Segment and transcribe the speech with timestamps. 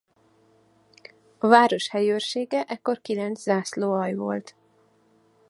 [1.37, 4.55] A város helyőrsége ekkor kilenc zászlóalj volt.